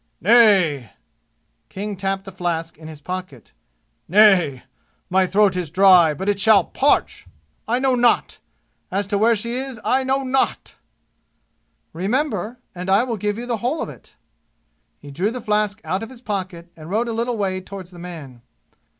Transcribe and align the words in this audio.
"Nay!" 0.19 0.93
King 1.69 1.95
tapped 1.95 2.23
the 2.23 2.31
flask 2.31 2.75
in 2.75 2.87
his 2.87 2.99
pocket. 3.01 3.53
"Nay! 4.07 4.63
My 5.11 5.27
throat 5.27 5.55
is 5.55 5.69
dry, 5.69 6.11
but 6.15 6.27
it 6.27 6.39
shalt 6.39 6.73
parch! 6.73 7.27
I 7.67 7.77
know 7.77 7.93
not! 7.93 8.39
As 8.89 9.05
to 9.05 9.19
where 9.19 9.35
she 9.35 9.53
is, 9.53 9.79
I 9.85 10.03
know 10.03 10.23
not!" 10.23 10.75
"Remember, 11.93 12.57
and 12.73 12.89
I 12.89 13.03
will 13.03 13.15
give 13.17 13.37
you 13.37 13.45
the 13.45 13.57
whole 13.57 13.79
of 13.79 13.89
it!" 13.89 14.15
He 14.97 15.11
drew 15.11 15.29
the 15.29 15.39
flask 15.39 15.79
out 15.83 16.01
of 16.01 16.09
his 16.09 16.21
pocket 16.21 16.71
and 16.75 16.89
rode 16.89 17.07
a 17.07 17.13
little 17.13 17.37
way 17.37 17.61
toward 17.61 17.85
the 17.85 17.99
man. 17.99 18.41